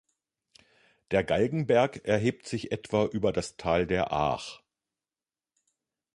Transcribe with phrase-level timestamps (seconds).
[1.11, 4.63] Der Galgenberg erhebt sich etwa über das Tal der Aach.